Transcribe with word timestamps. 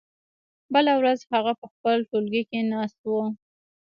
بله 0.73 0.91
ورځ 0.99 1.19
هغه 1.31 1.53
په 1.59 1.65
خپل 1.73 1.97
ټولګي 2.09 2.43
کې 2.49 2.59
ناست 2.71 2.99
و. 3.07 3.13